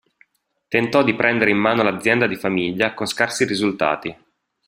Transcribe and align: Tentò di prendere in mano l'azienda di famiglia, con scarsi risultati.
Tentò 0.67 1.03
di 1.03 1.13
prendere 1.13 1.51
in 1.51 1.59
mano 1.59 1.83
l'azienda 1.83 2.25
di 2.25 2.35
famiglia, 2.35 2.95
con 2.95 3.05
scarsi 3.05 3.45
risultati. 3.45 4.17